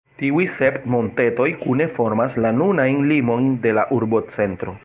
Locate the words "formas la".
1.99-2.55